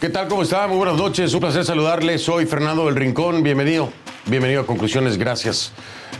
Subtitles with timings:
[0.00, 0.28] ¿Qué tal?
[0.28, 0.66] ¿Cómo está?
[0.66, 1.34] Muy buenas noches.
[1.34, 2.16] Un placer saludarle.
[2.16, 3.42] Soy Fernando del Rincón.
[3.42, 3.90] Bienvenido.
[4.24, 5.18] Bienvenido a Conclusiones.
[5.18, 5.72] Gracias.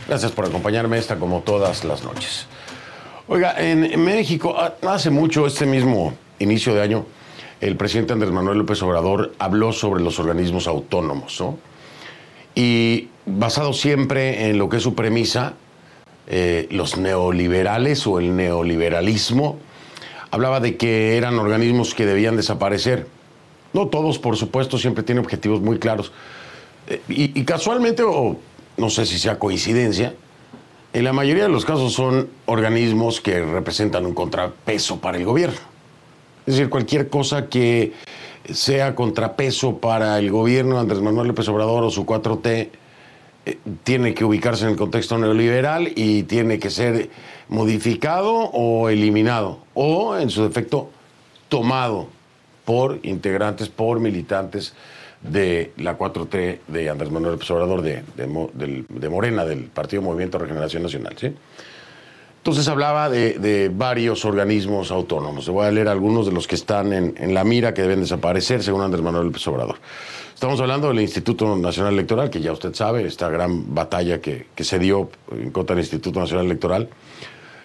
[0.07, 2.45] Gracias por acompañarme esta como todas las noches.
[3.27, 4.55] Oiga, en México,
[4.87, 7.07] hace mucho, este mismo inicio de año,
[7.59, 11.57] el presidente Andrés Manuel López Obrador habló sobre los organismos autónomos, ¿no?
[12.53, 15.55] Y basado siempre en lo que es su premisa,
[16.27, 19.57] eh, los neoliberales o el neoliberalismo,
[20.29, 23.07] hablaba de que eran organismos que debían desaparecer.
[23.73, 26.11] No todos, por supuesto, siempre tienen objetivos muy claros.
[26.87, 28.37] Eh, y, casualmente, o
[28.77, 30.13] no sé si sea coincidencia,
[30.93, 35.59] en la mayoría de los casos son organismos que representan un contrapeso para el gobierno.
[36.45, 37.93] Es decir, cualquier cosa que
[38.51, 42.69] sea contrapeso para el gobierno de Andrés Manuel López Obrador o su 4T
[43.45, 47.09] eh, tiene que ubicarse en el contexto neoliberal y tiene que ser
[47.47, 50.89] modificado o eliminado o, en su defecto,
[51.47, 52.07] tomado
[52.71, 54.73] por integrantes, por militantes
[55.21, 60.81] de la 4T de Andrés Manuel López Obrador, de, de, Morena, del Partido Movimiento Regeneración
[60.81, 61.13] Nacional.
[61.19, 61.33] ¿sí?
[62.37, 65.47] Entonces hablaba de, varios organismos autónomos.
[65.47, 68.63] Le voy a leer algunos de los que están en, la mira que deben desaparecer,
[68.63, 69.75] según Andrés Manuel López Obrador.
[70.33, 74.63] Estamos hablando del Instituto Nacional Electoral, que ya usted sabe, esta gran batalla que, que
[74.63, 76.87] se dio en contra del Instituto Nacional Electoral.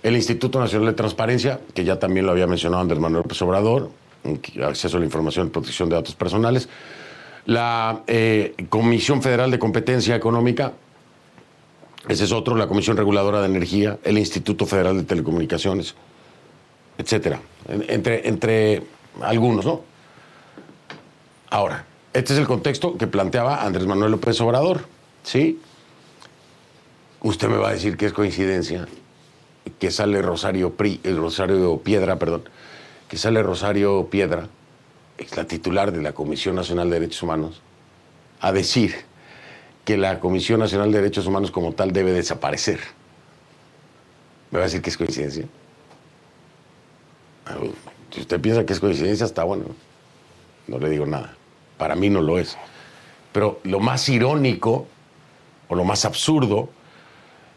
[0.03, 3.93] El Instituto Nacional de Transparencia, que ya también lo había mencionado Andrés Manuel López Obrador,
[4.63, 6.69] acceso a la información y protección de datos personales.
[7.47, 10.73] La eh, Comisión Federal de Competencia Económica,
[12.09, 15.95] ese es otro, la Comisión Reguladora de Energía, el Instituto Federal de Telecomunicaciones,
[16.99, 18.83] etcétera, entre, entre
[19.23, 19.83] algunos, ¿no?
[21.51, 24.87] Ahora, este es el contexto que planteaba Andrés Manuel López Obrador,
[25.23, 25.61] ¿sí?
[27.21, 28.87] Usted me va a decir que es coincidencia
[29.79, 32.45] que sale Rosario, Pri, el Rosario Piedra, perdón,
[33.09, 34.49] que sale Rosario Piedra,
[35.19, 37.63] es la titular de la Comisión Nacional de Derechos Humanos,
[38.41, 38.95] a decir
[39.85, 42.81] que la Comisión Nacional de Derechos Humanos como tal debe desaparecer.
[44.51, 45.47] ¿Me va a decir que es coincidencia?
[47.47, 47.57] Ah,
[48.11, 49.67] si usted piensa que es coincidencia, está bueno.
[50.67, 51.37] No le digo nada.
[51.79, 52.57] Para mí no lo es.
[53.33, 54.87] Pero lo más irónico
[55.69, 56.69] o lo más absurdo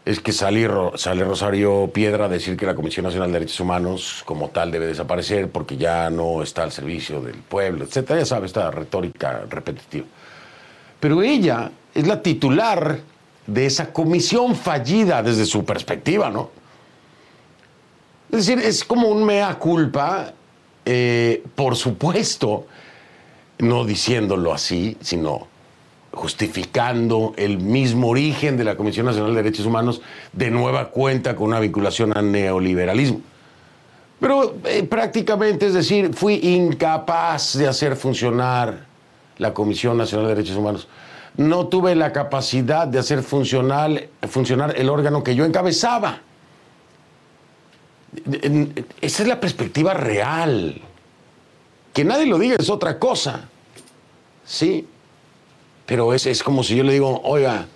[0.04, 4.22] es que sale, sale Rosario Piedra a decir que la Comisión Nacional de Derechos Humanos
[4.24, 8.08] como tal debe desaparecer porque ya no está al servicio del pueblo, etc.
[8.10, 10.06] Ya sabe, esta retórica repetitiva.
[10.98, 12.98] Pero ella es la titular
[13.46, 16.50] de esa comisión fallida desde su perspectiva, ¿no?
[18.30, 20.32] Es decir, es como un mea culpa,
[20.84, 22.66] eh, por supuesto,
[23.58, 25.48] no diciéndolo así, sino
[26.12, 31.48] justificando el mismo origen de la Comisión Nacional de Derechos Humanos de nueva cuenta con
[31.48, 33.20] una vinculación al neoliberalismo.
[34.18, 38.86] Pero eh, prácticamente, es decir, fui incapaz de hacer funcionar
[39.38, 40.88] la Comisión Nacional de Derechos Humanos
[41.36, 46.20] no tuve la capacidad de hacer funcionar, funcionar el órgano que yo encabezaba.
[49.00, 50.80] Esa es la perspectiva real.
[51.92, 53.48] Que nadie lo diga es otra cosa.
[54.44, 54.86] Sí.
[55.90, 57.66] Pero es, es como si yo le digo, oiga,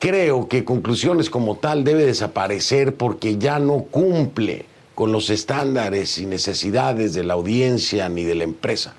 [0.00, 6.26] creo que conclusiones como tal debe desaparecer porque ya no cumple con los estándares y
[6.26, 8.94] necesidades de la audiencia ni de la empresa.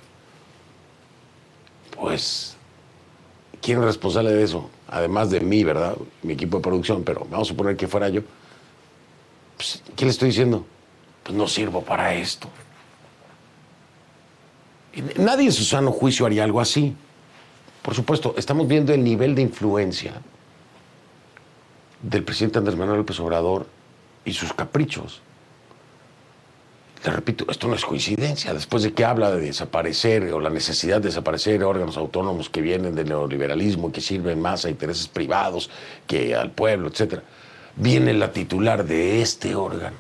[2.00, 2.56] Pues
[3.62, 4.70] ¿quién es responsable de eso?
[4.88, 5.98] Además de mí, ¿verdad?
[6.24, 8.22] Mi equipo de producción, pero vamos a suponer que fuera yo.
[9.58, 10.66] Pues, ¿Qué le estoy diciendo?
[11.24, 12.48] Pues no sirvo para esto.
[15.18, 16.96] Nadie en su sano juicio haría algo así.
[17.82, 20.14] Por supuesto, estamos viendo el nivel de influencia
[22.02, 23.68] del presidente Andrés Manuel López Obrador
[24.26, 25.22] y sus caprichos.
[27.04, 28.54] Le repito, esto no es coincidencia.
[28.54, 32.94] Después de que habla de desaparecer o la necesidad de desaparecer órganos autónomos que vienen
[32.94, 35.72] del neoliberalismo y que sirven más a intereses privados
[36.06, 37.22] que al pueblo, etc.,
[37.76, 39.96] viene la titular de este órgano,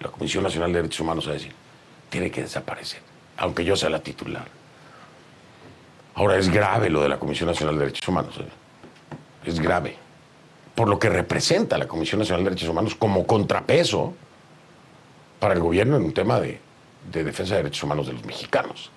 [0.00, 1.52] la Comisión Nacional de Derechos Humanos, a decir,
[2.10, 3.00] tiene que desaparecer,
[3.36, 4.57] aunque yo sea la titular.
[6.18, 8.34] Ahora es grave lo de la Comisión Nacional de Derechos Humanos.
[8.40, 8.48] ¿eh?
[9.44, 9.96] Es grave.
[10.74, 14.14] Por lo que representa la Comisión Nacional de Derechos Humanos como contrapeso
[15.38, 16.58] para el gobierno en un tema de,
[17.12, 18.90] de defensa de derechos humanos de los mexicanos.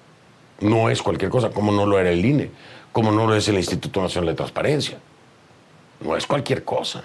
[0.62, 2.50] No es cualquier cosa, como no lo era el INE,
[2.92, 4.98] como no lo es el Instituto Nacional de Transparencia.
[6.00, 7.04] No es cualquier cosa.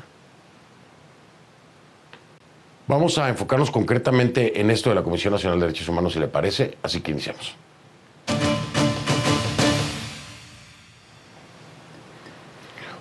[2.87, 6.29] Vamos a enfocarnos concretamente en esto de la Comisión Nacional de Derechos Humanos, si le
[6.29, 7.55] parece, así que iniciamos.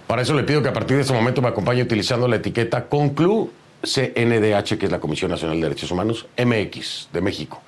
[0.08, 2.86] Para eso le pido que a partir de este momento me acompañe utilizando la etiqueta
[2.86, 3.50] CONCLU
[3.82, 7.62] CNDH, que es la Comisión Nacional de Derechos Humanos, MX, de México.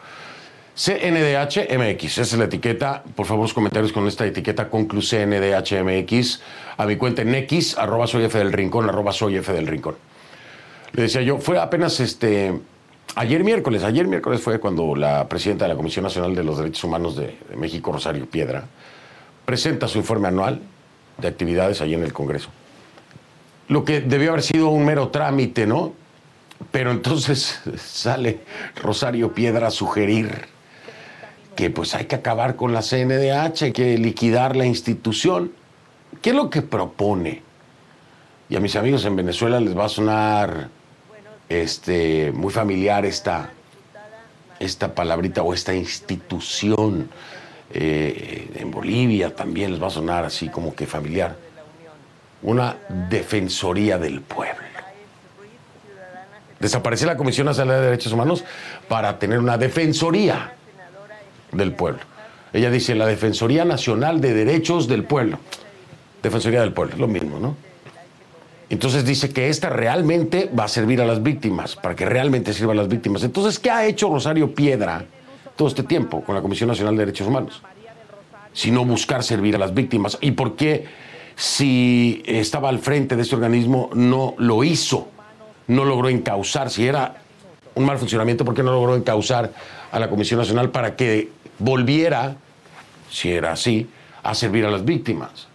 [0.75, 3.03] CNDH MX, esa es la etiqueta.
[3.15, 6.41] Por favor, los comentarios con esta etiqueta CONCLU CNDH MX
[6.77, 9.95] a mi cuenta en X, arroba soy F del Rincón, arroba soy F del Rincón.
[10.93, 12.53] Le decía yo, fue apenas este,
[13.15, 16.83] ayer miércoles, ayer miércoles fue cuando la presidenta de la Comisión Nacional de los Derechos
[16.83, 18.65] Humanos de, de México, Rosario Piedra,
[19.45, 20.61] presenta su informe anual
[21.17, 22.49] de actividades allí en el Congreso.
[23.67, 25.93] Lo que debió haber sido un mero trámite, ¿no?
[26.71, 28.39] Pero entonces sale
[28.75, 30.45] Rosario Piedra a sugerir
[31.55, 35.51] que pues hay que acabar con la CNDH, hay que liquidar la institución.
[36.21, 37.41] ¿Qué es lo que propone?
[38.47, 40.69] Y a mis amigos en Venezuela les va a sonar
[41.49, 43.51] este, muy familiar esta,
[44.59, 47.09] esta palabrita o esta institución.
[47.73, 51.35] Eh, en Bolivia también les va a sonar así como que familiar.
[52.43, 52.77] Una
[53.09, 54.67] defensoría del pueblo.
[56.59, 58.43] Desaparecer la Comisión Nacional de Derechos Humanos
[58.87, 60.53] para tener una defensoría
[61.51, 61.99] del pueblo.
[62.53, 65.37] Ella dice la Defensoría Nacional de Derechos del Pueblo.
[66.23, 67.55] Defensoría del Pueblo, lo mismo, ¿no?
[68.69, 72.73] Entonces dice que esta realmente va a servir a las víctimas, para que realmente sirva
[72.73, 73.23] a las víctimas.
[73.23, 75.05] Entonces, ¿qué ha hecho Rosario Piedra
[75.57, 77.61] todo este tiempo con la Comisión Nacional de Derechos Humanos?
[78.53, 80.17] Sino buscar servir a las víctimas.
[80.21, 80.85] ¿Y por qué,
[81.35, 85.09] si estaba al frente de este organismo, no lo hizo?
[85.67, 87.17] No logró encauzar, si era
[87.75, 89.51] un mal funcionamiento, ¿por qué no logró encauzar
[89.91, 92.37] a la Comisión Nacional para que volviera,
[93.09, 93.89] si era así,
[94.23, 95.47] a servir a las víctimas?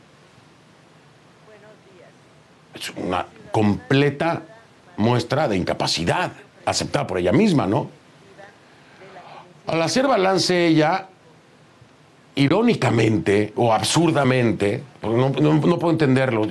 [2.75, 4.43] Es una completa
[4.97, 6.33] muestra de incapacidad,
[6.65, 8.02] aceptada por ella misma, ¿no?
[9.67, 11.09] Al hacer balance ella,
[12.35, 16.49] irónicamente o absurdamente, porque no, puedo entenderlo,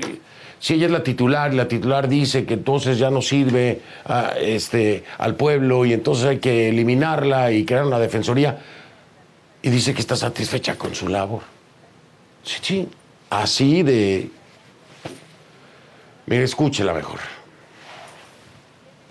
[0.60, 4.34] si ella es la titular y la titular dice que entonces ya no sirve a,
[4.40, 8.60] este, al pueblo y entonces hay que eliminarla y crear una defensoría,
[9.64, 11.42] y dice que está satisfecha con su labor.
[12.44, 12.90] Sí, sí,
[13.30, 14.30] así de...
[16.26, 17.20] Mire, escúchela mejor.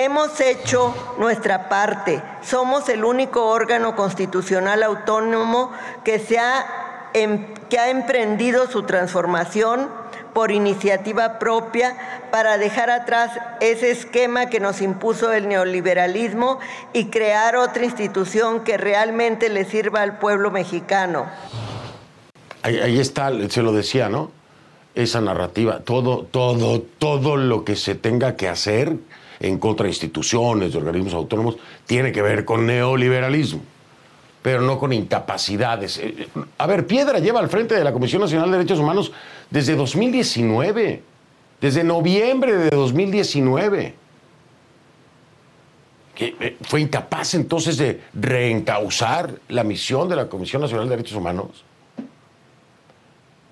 [0.00, 2.22] Hemos hecho nuestra parte.
[2.40, 5.72] Somos el único órgano constitucional autónomo
[6.04, 6.64] que, se ha,
[7.12, 9.90] em- que ha emprendido su transformación
[10.32, 11.98] por iniciativa propia
[12.30, 16.60] para dejar atrás ese esquema que nos impuso el neoliberalismo
[16.94, 21.26] y crear otra institución que realmente le sirva al pueblo mexicano.
[22.62, 24.30] Ahí, ahí está, se lo decía, ¿no?
[24.94, 28.96] Esa narrativa, todo, todo, todo lo que se tenga que hacer
[29.40, 31.56] en contra de instituciones, de organismos autónomos,
[31.86, 33.62] tiene que ver con neoliberalismo,
[34.42, 35.98] pero no con incapacidades.
[35.98, 36.28] Eh, eh,
[36.58, 39.12] A ver, Piedra lleva al frente de la Comisión Nacional de Derechos Humanos
[39.48, 41.02] desde 2019,
[41.60, 43.94] desde noviembre de 2019.
[46.14, 51.16] Que, eh, fue incapaz entonces de reencauzar la misión de la Comisión Nacional de Derechos
[51.16, 51.64] Humanos.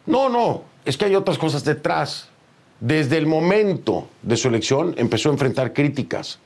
[0.04, 2.28] No, no, es que hay otras cosas detrás.
[2.80, 6.38] Desde el momento de su elección empezó a enfrentar críticas.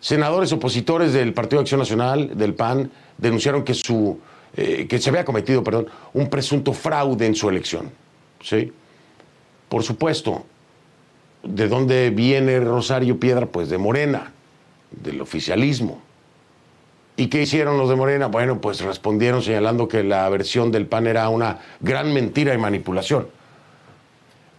[0.00, 4.18] Senadores opositores del Partido de Acción Nacional, del PAN, denunciaron que, su,
[4.56, 7.90] eh, que se había cometido perdón, un presunto fraude en su elección.
[8.40, 8.72] ¿sí?
[9.68, 10.44] Por supuesto,
[11.42, 13.46] ¿de dónde viene Rosario Piedra?
[13.46, 14.32] Pues de Morena,
[14.90, 16.00] del oficialismo.
[17.16, 18.26] ¿Y qué hicieron los de Morena?
[18.26, 23.28] Bueno, pues respondieron señalando que la versión del PAN era una gran mentira y manipulación.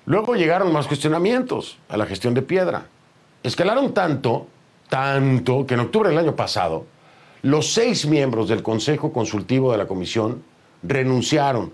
[0.05, 2.86] Luego llegaron más cuestionamientos a la gestión de Piedra.
[3.41, 4.48] Escalaron tanto,
[4.89, 6.86] tanto, que en octubre del año pasado,
[7.41, 10.43] los seis miembros del Consejo Consultivo de la Comisión
[10.81, 11.74] renunciaron.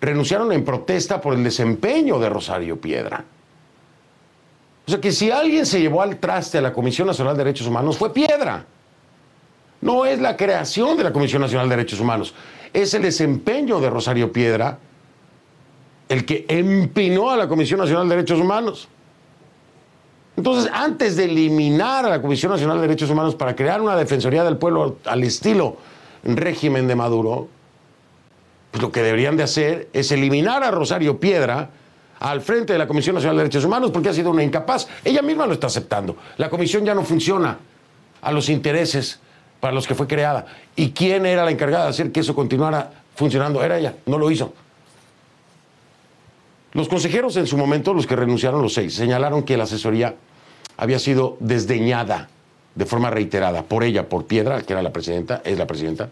[0.00, 3.24] Renunciaron en protesta por el desempeño de Rosario Piedra.
[4.86, 7.68] O sea que si alguien se llevó al traste a la Comisión Nacional de Derechos
[7.68, 8.64] Humanos fue Piedra.
[9.80, 12.34] No es la creación de la Comisión Nacional de Derechos Humanos,
[12.72, 14.78] es el desempeño de Rosario Piedra
[16.12, 18.86] el que empinó a la Comisión Nacional de Derechos Humanos.
[20.36, 24.44] Entonces, antes de eliminar a la Comisión Nacional de Derechos Humanos para crear una Defensoría
[24.44, 25.78] del Pueblo al estilo
[26.22, 27.48] régimen de Maduro,
[28.70, 31.70] pues lo que deberían de hacer es eliminar a Rosario Piedra
[32.20, 34.88] al frente de la Comisión Nacional de Derechos Humanos porque ha sido una incapaz.
[35.02, 36.16] Ella misma lo está aceptando.
[36.36, 37.56] La comisión ya no funciona
[38.20, 39.18] a los intereses
[39.60, 40.44] para los que fue creada.
[40.76, 43.64] ¿Y quién era la encargada de hacer que eso continuara funcionando?
[43.64, 44.52] Era ella, no lo hizo.
[46.72, 50.14] Los consejeros en su momento, los que renunciaron los seis, señalaron que la asesoría
[50.76, 52.28] había sido desdeñada
[52.74, 56.08] de forma reiterada por ella, por Piedra, que era la presidenta, es la presidenta,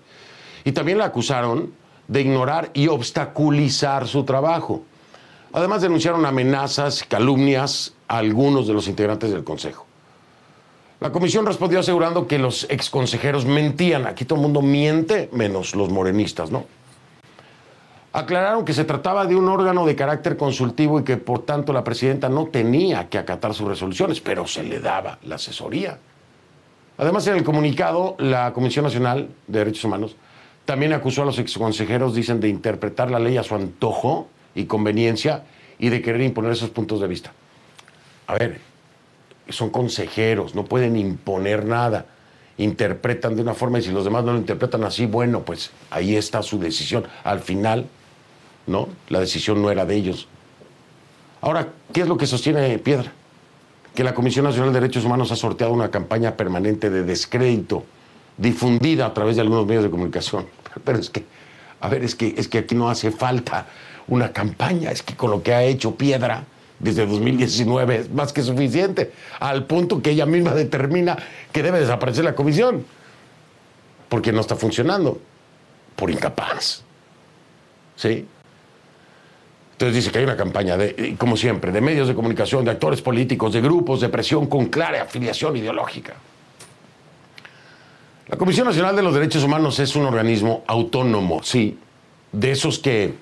[0.65, 1.73] y también la acusaron
[2.09, 4.83] de ignorar y obstaculizar su trabajo.
[5.53, 9.87] Además denunciaron amenazas, calumnias a algunos de los integrantes del Consejo.
[11.01, 14.07] La comisión respondió asegurando que los exconsejeros mentían.
[14.07, 16.67] Aquí todo el mundo miente, menos los morenistas, ¿no?
[18.13, 21.85] Aclararon que se trataba de un órgano de carácter consultivo y que por tanto la
[21.85, 25.99] presidenta no tenía que acatar sus resoluciones, pero se le daba la asesoría.
[26.99, 30.17] Además, en el comunicado, la Comisión Nacional de Derechos Humanos
[30.65, 35.45] también acusó a los exconsejeros, dicen, de interpretar la ley a su antojo y conveniencia
[35.79, 37.33] y de querer imponer esos puntos de vista.
[38.27, 38.61] A ver,
[39.49, 42.07] son consejeros, no pueden imponer nada
[42.63, 46.17] interpretan de una forma y si los demás no lo interpretan así, bueno, pues ahí
[46.17, 47.05] está su decisión.
[47.25, 47.87] Al final,
[48.71, 48.89] ¿no?
[49.09, 50.29] La decisión no era de ellos.
[51.43, 53.13] Ahora, ¿qué es lo que sostiene Piedra?
[53.95, 57.85] Que la Comisión Nacional de Derechos Humanos ha sorteado una campaña permanente de descrédito,
[58.37, 60.47] difundida a través de algunos medios de comunicación.
[60.85, 61.25] Pero es que,
[61.81, 63.67] a ver, es que, es que aquí no hace falta
[64.09, 66.45] una campaña, es que con lo que ha hecho Piedra
[66.79, 71.17] desde 2019 es más que suficiente, al punto que ella misma determina
[71.53, 72.85] que debe desaparecer la comisión,
[74.09, 75.21] porque no está funcionando,
[75.97, 76.83] por incapaz.
[77.97, 78.27] ¿Sí?
[79.81, 83.01] Entonces dice que hay una campaña, de, como siempre, de medios de comunicación, de actores
[83.01, 86.17] políticos, de grupos de presión con clara afiliación ideológica.
[88.29, 91.79] La Comisión Nacional de los Derechos Humanos es un organismo autónomo, sí,
[92.31, 93.15] de esos que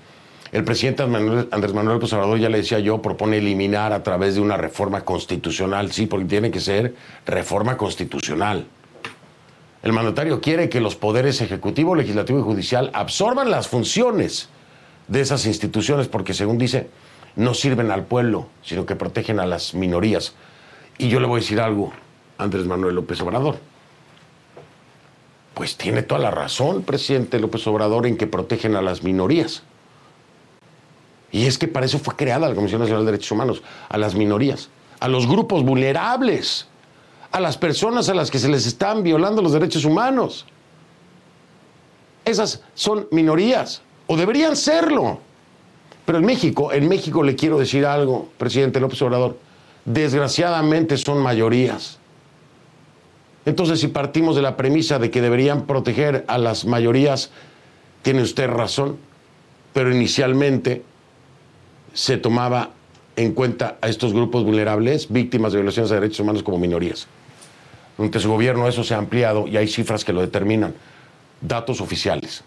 [0.50, 4.40] el presidente Andrés Manuel López Obrador, ya le decía yo, propone eliminar a través de
[4.40, 6.92] una reforma constitucional, sí, porque tiene que ser
[7.24, 8.66] reforma constitucional.
[9.84, 14.48] El mandatario quiere que los poderes ejecutivo, legislativo y judicial absorban las funciones
[15.08, 16.88] de esas instituciones porque, según dice,
[17.34, 20.34] no sirven al pueblo, sino que protegen a las minorías.
[20.98, 21.92] Y yo le voy a decir algo,
[22.36, 23.58] Andrés Manuel López Obrador.
[25.54, 29.62] Pues tiene toda la razón, presidente López Obrador, en que protegen a las minorías.
[31.32, 34.14] Y es que para eso fue creada la Comisión Nacional de Derechos Humanos, a las
[34.14, 36.68] minorías, a los grupos vulnerables,
[37.32, 40.46] a las personas a las que se les están violando los derechos humanos.
[42.24, 45.20] Esas son minorías o deberían serlo.
[46.04, 49.38] Pero en México, en México le quiero decir algo, presidente López Obrador,
[49.84, 51.98] desgraciadamente son mayorías.
[53.44, 57.30] Entonces, si partimos de la premisa de que deberían proteger a las mayorías,
[58.02, 58.98] tiene usted razón,
[59.72, 60.82] pero inicialmente
[61.92, 62.70] se tomaba
[63.16, 67.06] en cuenta a estos grupos vulnerables, víctimas de violaciones de derechos humanos como minorías.
[67.96, 70.74] Durante su gobierno eso se ha ampliado y hay cifras que lo determinan,
[71.40, 72.44] datos oficiales.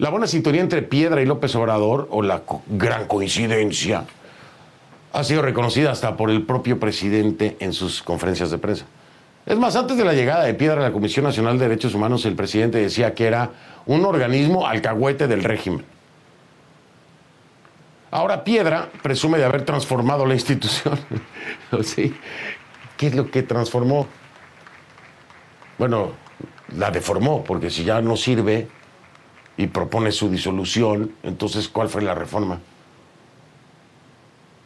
[0.00, 2.40] La buena sintonía entre Piedra y López Obrador, o la
[2.70, 4.04] gran coincidencia,
[5.12, 8.86] ha sido reconocida hasta por el propio presidente en sus conferencias de prensa.
[9.44, 12.24] Es más, antes de la llegada de Piedra a la Comisión Nacional de Derechos Humanos,
[12.24, 13.50] el presidente decía que era
[13.84, 15.84] un organismo alcahuete del régimen.
[18.10, 20.98] Ahora Piedra presume de haber transformado la institución.
[22.96, 24.06] ¿Qué es lo que transformó?
[25.76, 26.12] Bueno,
[26.74, 28.79] la deformó, porque si ya no sirve,
[29.60, 32.58] y propone su disolución, entonces ¿cuál fue la reforma?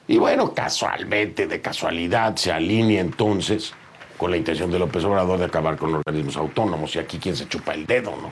[0.06, 3.74] Y bueno, casualmente, de casualidad, se alinea entonces
[4.16, 6.94] con la intención de López Obrador de acabar con organismos autónomos.
[6.94, 8.30] Y aquí quien se chupa el dedo, ¿no?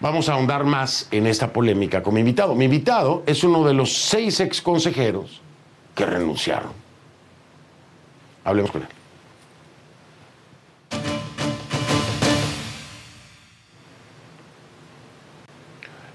[0.00, 2.56] Vamos a ahondar más en esta polémica con mi invitado.
[2.56, 5.40] Mi invitado es uno de los seis ex consejeros
[5.94, 6.72] que renunciaron.
[8.42, 8.88] Hablemos con él.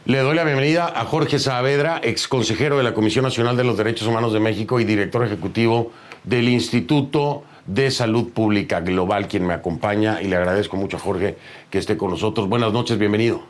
[0.10, 3.78] Le doy la bienvenida a Jorge Saavedra, ex consejero de la Comisión Nacional de los
[3.78, 5.92] Derechos Humanos de México y director ejecutivo
[6.24, 11.38] del Instituto de Salud Pública Global, quien me acompaña y le agradezco mucho a Jorge
[11.70, 12.50] que esté con nosotros.
[12.50, 13.44] Buenas noches, bienvenido.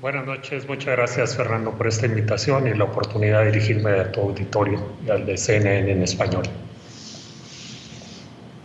[0.00, 4.22] Buenas noches, muchas gracias Fernando por esta invitación y la oportunidad de dirigirme a tu
[4.22, 6.44] auditorio y al de CNN en español.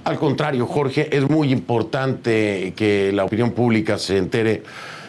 [0.05, 4.63] Al contrario, Jorge, es muy importante que la opinión pública se entere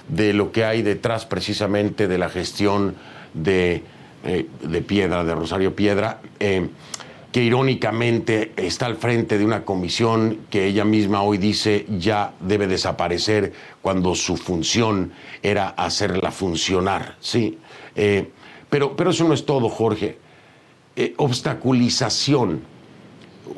[0.09, 2.97] de lo que hay detrás precisamente de la gestión
[3.33, 3.83] de,
[4.25, 4.47] eh,
[4.87, 6.21] Piedra, de Rosario Piedra.
[6.41, 6.69] Eh,
[7.33, 12.69] que irónicamente está al frente de una comisión que ella misma hoy dice ya debe
[12.69, 15.11] desaparecer cuando su función
[15.43, 17.17] era hacerla funcionar.
[17.19, 17.59] Sí,
[17.97, 18.31] eh,
[18.71, 20.17] pero, pero eso no es todo, Jorge.
[21.17, 22.63] Obstaculización.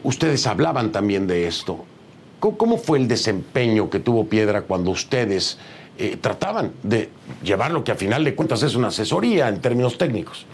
[0.03, 1.85] Ustedes hablaban también de esto.
[2.39, 5.59] ¿Cómo, fue el desempeño que tuvo Piedra cuando ustedes
[5.99, 7.09] eh, trataban de
[7.43, 10.47] llevar lo que a final de cuentas es una asesoría en términos técnicos?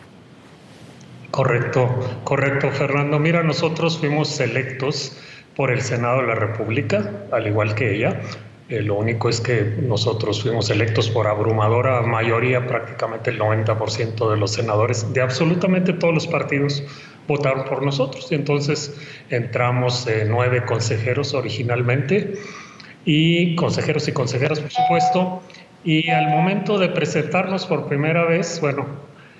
[1.31, 1.89] Correcto,
[2.25, 3.19] correcto, Fernando.
[3.19, 5.17] Mira, nosotros fuimos electos
[5.57, 8.21] por el Senado de la República, al igual que ella.
[8.69, 14.37] Eh, lo único es que nosotros fuimos electos por abrumadora mayoría, prácticamente el 90% de
[14.37, 16.83] los senadores de absolutamente todos los partidos
[17.27, 18.31] votaron por nosotros.
[18.31, 18.95] Y entonces
[19.31, 22.35] entramos eh, nueve consejeros originalmente
[23.05, 25.43] y consejeros y consejeras, por supuesto.
[25.85, 28.87] Y al momento de presentarnos por primera vez, bueno,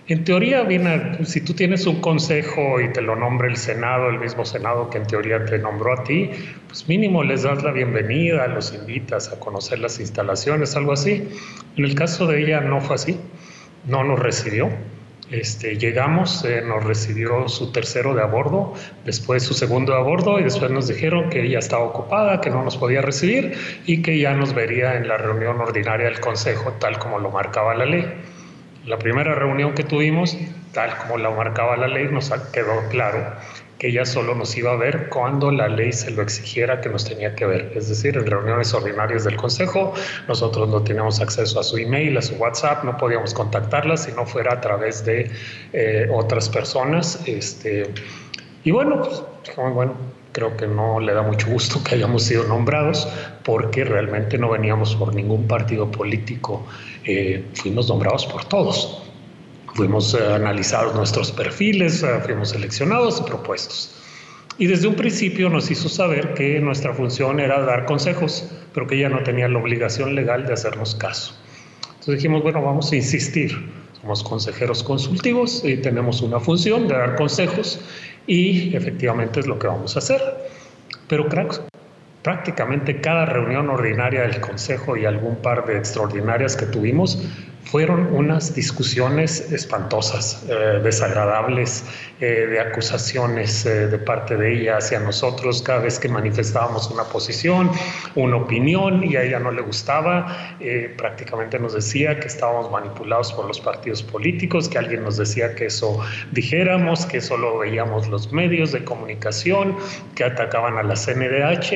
[0.09, 4.19] en teoría, viene, si tú tienes un consejo y te lo nombra el Senado, el
[4.19, 6.29] mismo Senado que en teoría te nombró a ti,
[6.67, 11.29] pues mínimo les das la bienvenida, los invitas a conocer las instalaciones, algo así.
[11.77, 13.17] En el caso de ella no fue así,
[13.87, 14.71] no nos recibió.
[15.33, 18.75] Este, llegamos, eh, nos recibió su tercero de a bordo,
[19.07, 22.51] después su segundo de a bordo y después nos dijeron que ella estaba ocupada, que
[22.51, 23.55] no nos podía recibir
[23.87, 27.75] y que ya nos vería en la reunión ordinaria del Consejo tal como lo marcaba
[27.75, 28.05] la ley.
[28.85, 30.37] La primera reunión que tuvimos,
[30.73, 33.35] tal como la marcaba la ley, nos quedó claro
[33.83, 37.35] ella solo nos iba a ver cuando la ley se lo exigiera que nos tenía
[37.35, 37.73] que ver.
[37.75, 39.93] Es decir, en reuniones ordinarias del Consejo,
[40.29, 44.25] nosotros no teníamos acceso a su email, a su WhatsApp, no podíamos contactarla si no
[44.25, 45.31] fuera a través de
[45.73, 47.27] eh, otras personas.
[47.27, 47.93] Este,
[48.65, 49.23] y bueno, pues,
[49.57, 49.95] bueno,
[50.33, 53.09] creo que no le da mucho gusto que hayamos sido nombrados
[53.45, 56.65] porque realmente no veníamos por ningún partido político,
[57.05, 59.12] eh, fuimos nombrados por todos.
[59.75, 63.95] Fuimos eh, analizados nuestros perfiles, eh, fuimos seleccionados y propuestos.
[64.59, 68.97] Y desde un principio nos hizo saber que nuestra función era dar consejos, pero que
[68.97, 71.35] ella no tenía la obligación legal de hacernos caso.
[71.85, 73.71] Entonces dijimos, bueno, vamos a insistir.
[74.01, 77.81] Somos consejeros consultivos y tenemos una función de dar consejos
[78.27, 80.21] y efectivamente es lo que vamos a hacer.
[81.09, 81.29] Pero
[82.23, 87.19] prácticamente cada reunión ordinaria del Consejo y algún par de extraordinarias que tuvimos
[87.73, 91.87] fueron unas discusiones espantosas, eh, desagradables,
[92.21, 97.05] eh, de acusaciones eh, de parte de ella hacia nosotros cada vez que manifestábamos una
[97.05, 97.71] posición,
[98.15, 100.57] una opinión y a ella no le gustaba.
[100.99, 105.67] prácticamente nos decía que estábamos manipulados por los partidos políticos, que alguien nos decía que
[105.67, 105.99] eso
[106.31, 109.77] dijéramos, que solo veíamos los medios de comunicación,
[110.15, 111.73] que atacaban a la CNDH.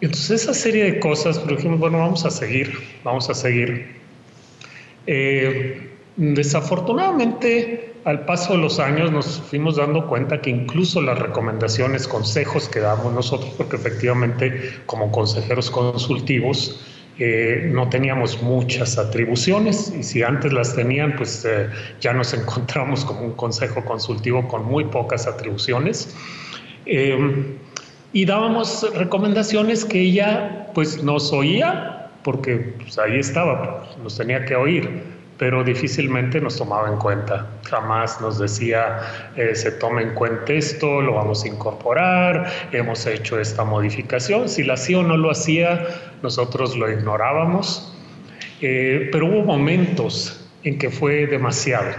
[0.00, 2.72] Entonces esa serie de cosas, pero dijimos, bueno, vamos a seguir,
[3.04, 3.98] vamos a seguir
[5.10, 12.06] eh, desafortunadamente, al paso de los años nos fuimos dando cuenta que incluso las recomendaciones,
[12.06, 16.84] consejos que damos nosotros, porque efectivamente como consejeros consultivos
[17.18, 21.70] eh, no teníamos muchas atribuciones y si antes las tenían, pues eh,
[22.02, 26.14] ya nos encontramos como un consejo consultivo con muy pocas atribuciones.
[28.12, 34.44] y dábamos recomendaciones que ella pues nos oía porque pues, ahí estaba, pues, nos tenía
[34.44, 35.02] que oír,
[35.38, 37.46] pero difícilmente nos tomaba en cuenta.
[37.70, 39.00] Jamás nos decía,
[39.34, 44.46] eh, se toma en cuenta esto, lo vamos a incorporar, hemos hecho esta modificación.
[44.50, 45.86] Si lo hacía o no lo hacía,
[46.22, 47.96] nosotros lo ignorábamos,
[48.60, 51.92] eh, pero hubo momentos en que fue demasiado.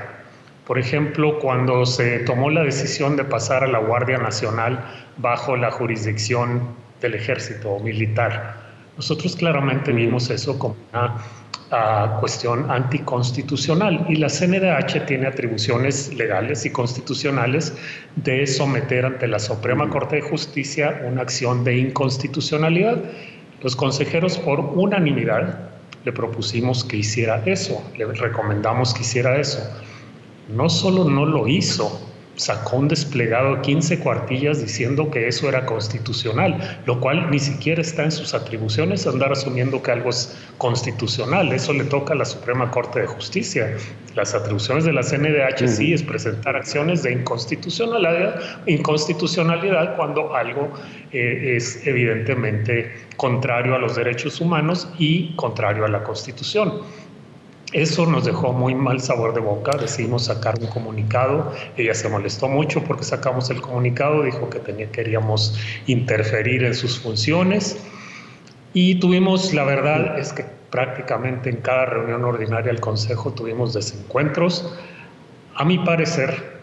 [0.67, 4.79] Por ejemplo, cuando se tomó la decisión de pasar a la Guardia Nacional
[5.17, 8.68] bajo la jurisdicción del ejército militar,
[8.99, 11.15] nosotros claramente vimos eso como una
[11.71, 17.73] ah, cuestión anticonstitucional y la CNDH tiene atribuciones legales y constitucionales
[18.17, 23.01] de someter ante la Suprema Corte de Justicia una acción de inconstitucionalidad.
[23.61, 25.69] Los consejeros por unanimidad
[26.03, 29.59] le propusimos que hiciera eso, le recomendamos que hiciera eso.
[30.49, 32.05] No solo no lo hizo,
[32.39, 37.81] sacó un desplegado de 15 cuartillas diciendo que eso era constitucional, lo cual ni siquiera
[37.81, 41.51] está en sus atribuciones andar asumiendo que algo es constitucional.
[41.51, 43.75] Eso le toca a la Suprema Corte de Justicia.
[44.15, 50.71] Las atribuciones de la CNDH sí es presentar acciones de inconstitucionalidad, inconstitucionalidad cuando algo
[51.11, 56.71] eh, es evidentemente contrario a los derechos humanos y contrario a la Constitución.
[57.71, 62.47] Eso nos dejó muy mal sabor de boca, decidimos sacar un comunicado, ella se molestó
[62.47, 65.55] mucho porque sacamos el comunicado, dijo que tenía, queríamos
[65.85, 67.77] interferir en sus funciones.
[68.73, 74.73] Y tuvimos, la verdad es que prácticamente en cada reunión ordinaria del Consejo tuvimos desencuentros.
[75.55, 76.59] A mi parecer,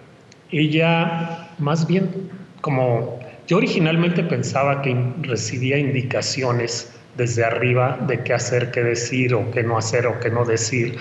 [0.51, 8.70] ella más bien como yo originalmente pensaba que recibía indicaciones desde arriba de qué hacer,
[8.70, 10.96] qué decir o qué no hacer o qué no decir.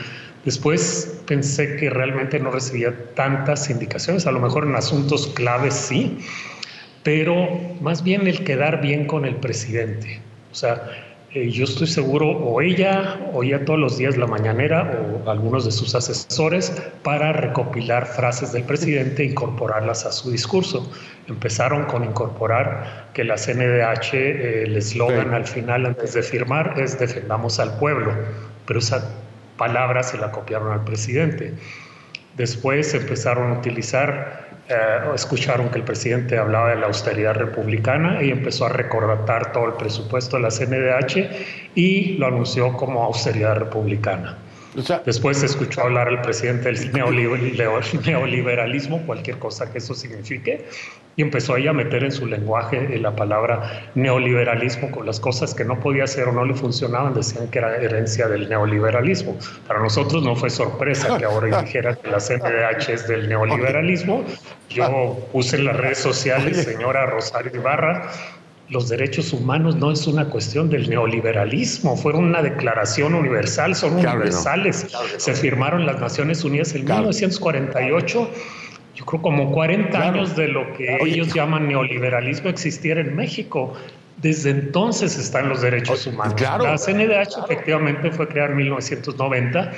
[0.46, 6.20] Después pensé que realmente no recibía tantas indicaciones, a lo mejor en asuntos claves sí,
[7.04, 7.48] pero
[7.82, 10.22] más bien el quedar bien con el presidente.
[10.52, 10.90] O sea,
[11.36, 15.72] eh, yo estoy seguro, o ella oía todos los días la mañanera, o algunos de
[15.72, 16.72] sus asesores,
[17.04, 20.90] para recopilar frases del presidente e incorporarlas a su discurso.
[21.28, 26.98] Empezaron con incorporar que la CNDH, eh, el eslogan al final, antes de firmar, es
[26.98, 28.14] defendamos al pueblo,
[28.66, 29.14] pero esa
[29.58, 31.54] palabra se la copiaron al presidente.
[32.38, 38.32] Después empezaron a utilizar eh, escucharon que el presidente hablaba de la austeridad republicana y
[38.32, 44.38] empezó a recordar todo el presupuesto de la CNDH y lo anunció como austeridad republicana.
[45.06, 46.92] Después se escuchó hablar al presidente del
[48.04, 50.66] neoliberalismo, cualquier cosa que eso signifique,
[51.16, 55.64] y empezó ahí a meter en su lenguaje la palabra neoliberalismo con las cosas que
[55.64, 59.38] no podía hacer o no le funcionaban, decían que era herencia del neoliberalismo.
[59.66, 64.26] Para nosotros no fue sorpresa que ahora dijera que la CNDH es del neoliberalismo.
[64.70, 68.12] Yo puse en las redes sociales, señora Rosario Ibarra,
[68.70, 74.88] los derechos humanos no es una cuestión del neoliberalismo, fueron una declaración universal, son universales.
[75.18, 78.30] Se firmaron las Naciones Unidas en 1948.
[78.96, 83.74] Yo creo como 40 años de lo que ellos llaman neoliberalismo existiera en México.
[84.18, 86.40] Desde entonces están los derechos humanos.
[86.42, 89.72] La CNDH efectivamente fue creada en 1990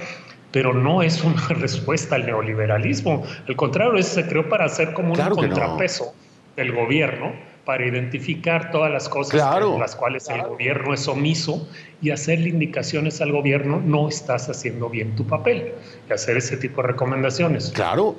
[0.50, 3.24] pero no es una respuesta al neoliberalismo.
[3.48, 6.16] Al contrario, se creó para hacer como un contrapeso
[6.56, 7.34] del gobierno
[7.68, 11.68] para identificar todas las cosas en las cuales el gobierno es omiso
[12.02, 15.74] y hacerle indicaciones al gobierno, no estás haciendo bien tu papel,
[16.10, 17.72] y hacer ese tipo de recomendaciones.
[17.76, 18.16] Claro.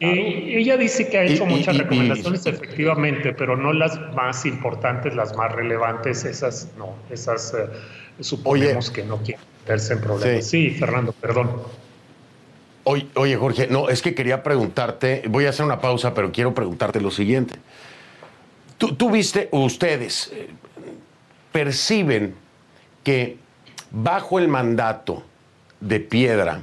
[0.00, 5.52] ella dice que ha hecho muchas recomendaciones, efectivamente, pero no las más importantes, las más
[5.52, 7.68] relevantes, esas no, esas eh,
[8.18, 10.44] suponemos que no quieren verse en problemas.
[10.44, 10.70] Sí.
[10.70, 11.52] Fernando, perdón.
[12.82, 16.52] Oye, oye, Jorge, no, es que quería preguntarte, voy a hacer una pausa, pero quiero
[16.52, 17.54] preguntarte lo siguiente.
[18.78, 20.48] Tú, viste, ustedes eh,
[21.50, 22.34] perciben
[23.02, 23.36] que
[23.90, 25.24] bajo el mandato
[25.80, 26.62] de Piedra,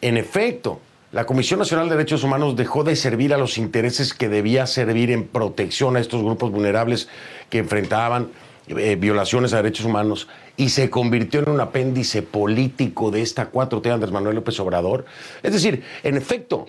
[0.00, 4.28] en efecto, la Comisión Nacional de Derechos Humanos dejó de servir a los intereses que
[4.28, 7.08] debía servir en protección a estos grupos vulnerables
[7.48, 8.28] que enfrentaban
[8.68, 13.92] eh, violaciones a derechos humanos y se convirtió en un apéndice político de esta 4T
[13.92, 15.04] Andrés Manuel López Obrador.
[15.42, 16.66] Es decir, en efecto,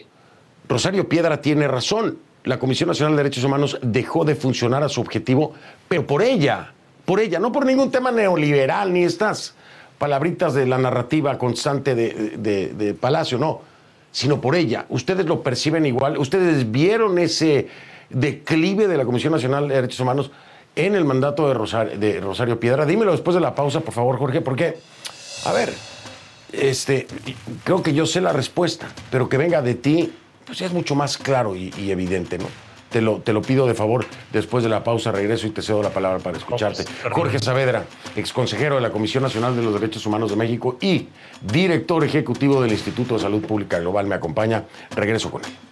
[0.68, 5.02] Rosario Piedra tiene razón la Comisión Nacional de Derechos Humanos dejó de funcionar a su
[5.02, 5.54] objetivo,
[5.88, 6.72] pero por ella,
[7.06, 9.54] por ella, no por ningún tema neoliberal ni estas
[9.98, 13.62] palabritas de la narrativa constante de, Palacio, no,
[14.12, 14.86] sino por ella.
[14.90, 17.68] Ustedes lo perciben igual, ustedes vieron ese
[18.10, 20.32] declive de la Comisión Nacional de Derechos Humanos
[20.76, 21.54] en el mandato de
[22.20, 22.86] Rosario, Piedra.
[22.86, 24.78] Dímelo después de la pausa, por favor, Jorge, porque,
[25.46, 25.72] a ver,
[26.52, 27.06] este,
[27.64, 30.14] creo que yo sé la respuesta, pero que venga de ti
[30.52, 32.44] pues es mucho más claro y, evidente, ¿no?
[32.90, 34.06] Te lo, te lo, pido de favor.
[34.34, 36.84] Después de la pausa regreso y te cedo la palabra para escucharte.
[37.10, 37.86] Jorge Saavedra,
[38.18, 41.08] exconsejero de la Comisión Nacional de los Derechos Humanos de México y
[41.40, 44.66] director ejecutivo del Instituto de Salud Pública Global, me acompaña.
[44.94, 45.71] Regreso con él.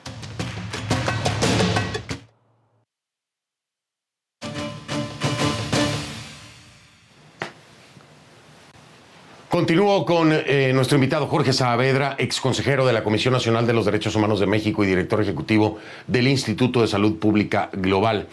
[9.70, 13.86] Continúo con eh, nuestro invitado Jorge Saavedra, ex consejero de la Comisión Nacional de los
[13.86, 15.78] Derechos Humanos de México y director ejecutivo
[16.08, 18.26] del Instituto de Salud Pública Global.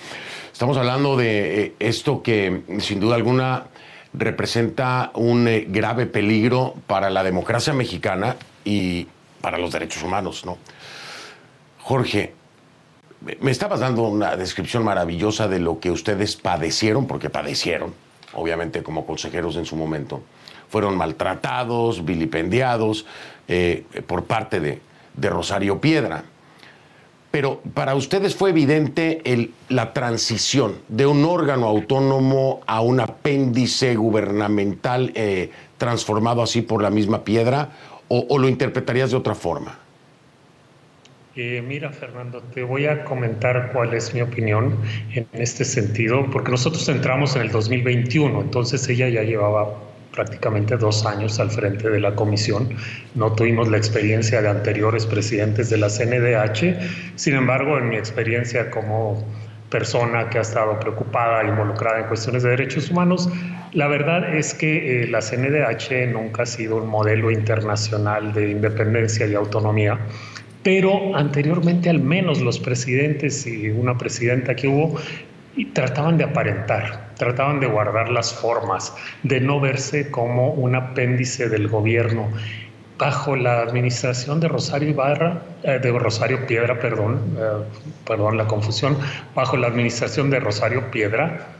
[0.50, 3.64] Estamos hablando de eh, esto que sin duda alguna
[4.14, 9.06] representa un eh, grave peligro para la democracia mexicana y
[9.42, 10.56] para los derechos humanos, ¿no?
[11.82, 12.32] Jorge,
[13.42, 17.92] me estabas dando una descripción maravillosa de lo que ustedes padecieron, porque padecieron,
[18.32, 20.22] obviamente como consejeros en su momento
[20.68, 23.06] fueron maltratados, vilipendiados
[23.48, 24.80] eh, por parte de,
[25.30, 26.24] Rosario Piedra.
[27.30, 35.12] Pero para ustedes fue evidente la transición de un órgano autónomo a un apéndice gubernamental
[35.14, 37.70] eh, transformado así por la misma piedra,
[38.08, 39.78] o, lo interpretarías de otra forma?
[41.34, 44.76] Eh, mira, Fernando, te voy a comentar cuál es mi opinión
[45.12, 49.74] en este sentido, porque nosotros entramos en el 2021, entonces ella ya llevaba
[50.16, 52.70] prácticamente dos años al frente de la comisión.
[53.14, 57.14] No tuvimos la experiencia de anteriores presidentes de la CNDH.
[57.14, 59.24] Sin embargo, en mi experiencia como
[59.70, 63.28] persona que ha estado preocupada involucrada en cuestiones de derechos humanos,
[63.72, 69.26] la verdad es que eh, la CNDH nunca ha sido un modelo internacional de independencia
[69.26, 70.00] y autonomía
[70.66, 74.98] pero anteriormente al menos los presidentes y una presidenta que hubo
[75.64, 81.68] trataban de aparentar, trataban de guardar las formas, de no verse como un apéndice del
[81.68, 82.28] gobierno.
[82.98, 87.64] Bajo la administración de Rosario Ibarra, eh, de Rosario Piedra, perdón, eh,
[88.06, 88.96] perdón la confusión,
[89.34, 91.55] bajo la administración de Rosario Piedra,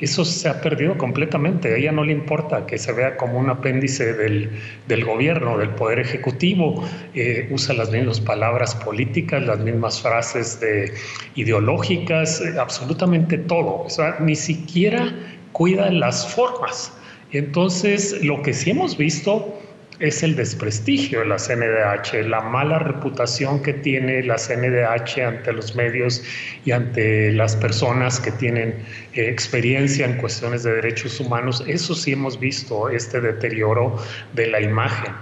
[0.00, 1.74] eso se ha perdido completamente.
[1.74, 4.50] A ella no le importa que se vea como un apéndice del,
[4.88, 6.82] del gobierno, del poder ejecutivo.
[7.14, 10.92] Eh, usa las mismas palabras políticas, las mismas frases de,
[11.34, 13.82] ideológicas, eh, absolutamente todo.
[13.82, 15.14] O sea, ni siquiera
[15.52, 16.92] cuida las formas.
[17.32, 19.60] Entonces, lo que sí hemos visto
[20.00, 25.76] es el desprestigio de la CNDH, la mala reputación que tiene la CNDH ante los
[25.76, 26.24] medios
[26.64, 28.74] y ante las personas que tienen
[29.12, 31.62] eh, experiencia en cuestiones de derechos humanos.
[31.66, 33.96] Eso sí hemos visto, este deterioro
[34.32, 35.12] de la imagen.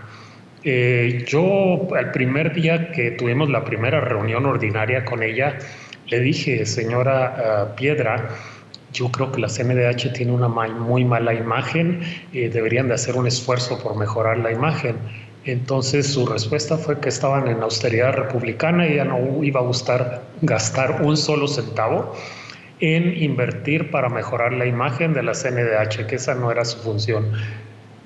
[0.62, 5.58] Eh, yo, al primer día que tuvimos la primera reunión ordinaria con ella,
[6.06, 8.28] le dije, señora ah, Piedra,
[8.98, 12.00] yo creo que la CNDH tiene una muy mala imagen,
[12.32, 14.96] eh, deberían de hacer un esfuerzo por mejorar la imagen.
[15.44, 20.22] Entonces su respuesta fue que estaban en austeridad republicana y ya no iba a gustar
[20.42, 22.12] gastar un solo centavo
[22.80, 27.32] en invertir para mejorar la imagen de la CNDH, que esa no era su función.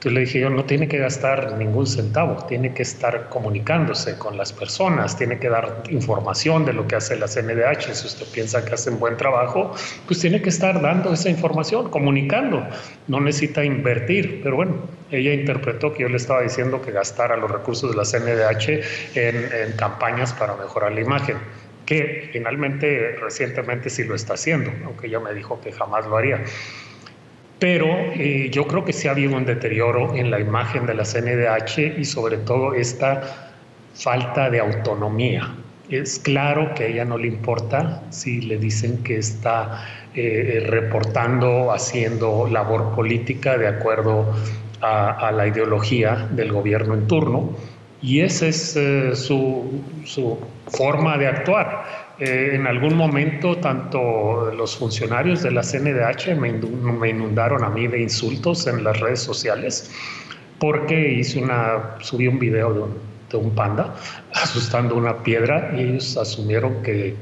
[0.02, 4.36] Entonces le dije yo, no tiene que gastar ningún centavo, tiene que estar comunicándose con
[4.36, 7.94] las personas, tiene que dar información de lo que hace la CNDH.
[7.94, 9.72] Si usted piensa que hacen buen trabajo,
[10.08, 12.66] pues tiene que estar dando esa información, comunicando.
[13.06, 14.74] No necesita invertir, pero bueno,
[15.12, 19.76] ella interpretó que yo le estaba diciendo que gastara los recursos de la CNDH en,
[19.76, 21.36] campañas para mejorar la imagen
[21.86, 26.42] que finalmente recientemente sí lo está haciendo, aunque ella me dijo que jamás lo haría
[27.62, 31.04] pero eh, yo creo que sí ha habido un deterioro en la imagen de la
[31.04, 33.22] CNDH y sobre todo esta
[33.94, 35.54] falta de autonomía.
[35.88, 41.70] Es claro que a ella no le importa si le dicen que está eh, reportando,
[41.70, 44.34] haciendo labor política de acuerdo
[44.80, 47.50] a, la ideología del gobierno en turno
[48.00, 51.84] y esa es eh, su, su forma de actuar.
[52.18, 58.02] Eh, en algún momento, tanto los funcionarios de la CNDH me, inundaron a mí de
[58.02, 59.90] insultos en las redes sociales
[60.58, 62.90] porque hice una, subí un video
[63.30, 63.94] de un, panda
[64.34, 67.16] asustando una piedra y ellos asumieron que,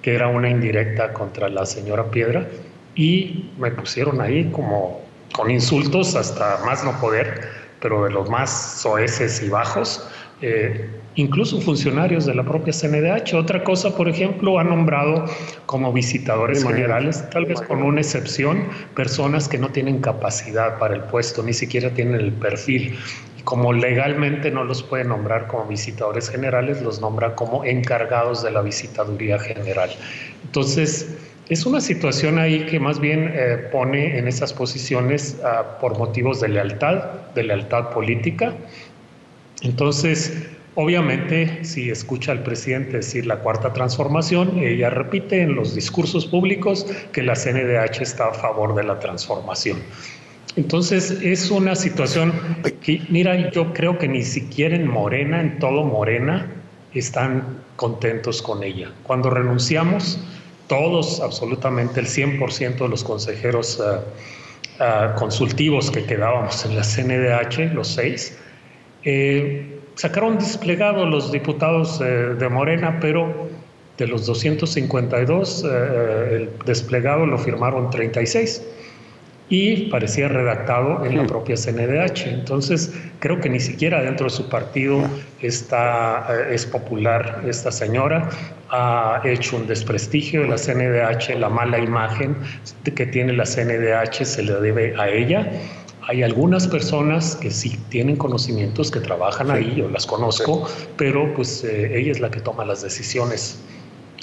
[0.00, 2.46] que era una indirecta contra la señora Piedra
[2.94, 7.48] y me pusieron ahí como con insultos hasta más no poder,
[7.80, 10.08] pero de los más soeces y bajos.
[10.40, 13.34] Eh, incluso funcionarios de la propia CNDH.
[13.34, 15.24] Otra cosa, por ejemplo, ha nombrado
[15.66, 21.02] como visitadores generales, tal vez con una excepción, personas que no tienen capacidad para el
[21.02, 22.96] puesto, ni siquiera tienen el perfil.
[23.38, 28.50] Y como legalmente no los puede nombrar como visitadores generales, los nombra como encargados de
[28.50, 29.90] la visitaduría general.
[30.44, 31.16] Entonces,
[31.48, 36.40] es una situación ahí que más bien eh, pone en esas posiciones ah, por motivos
[36.40, 38.52] de lealtad, de lealtad política,
[39.62, 40.46] entonces,
[40.76, 46.86] obviamente, si escucha al presidente decir la cuarta transformación, ella repite en los discursos públicos
[47.12, 49.78] que la CNDH está a favor de la transformación.
[50.54, 52.32] Entonces, es una situación
[52.82, 56.50] que, mira, yo creo que ni siquiera en Morena, en todo Morena,
[56.94, 58.90] están contentos con ella.
[59.02, 60.18] Cuando renunciamos,
[60.66, 63.98] todos, absolutamente el 100% de los consejeros eh,
[64.80, 68.38] eh, consultivos que quedábamos en la CNDH, los seis,
[69.04, 73.48] eh, sacaron desplegado los diputados eh, de Morena, pero
[73.98, 78.62] de los 252, eh, el desplegado lo firmaron 36
[79.48, 82.26] y parecía redactado en la propia CNDH.
[82.26, 85.02] Entonces, creo que ni siquiera dentro de su partido
[85.40, 88.28] está, es popular esta señora.
[88.70, 92.36] Ha hecho un desprestigio de la CNDH, la mala imagen
[92.84, 95.48] que tiene la CNDH se le debe a ella
[96.08, 101.64] hay algunas personas que sí tienen conocimientos, que trabajan ahí, yo las conozco, pero pues
[101.64, 103.58] eh, ella es la que toma las decisiones